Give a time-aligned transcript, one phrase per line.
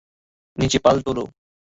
[0.57, 1.23] নিচে পাল তোলো!